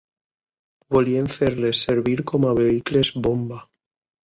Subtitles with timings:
[0.95, 3.63] Volien fer-les servir com a vehicles bomba.